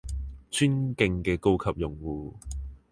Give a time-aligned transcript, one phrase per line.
[0.49, 2.33] 尊敬嘅高級用戶